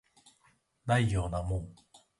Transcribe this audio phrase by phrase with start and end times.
[0.87, 1.75] ないようなもん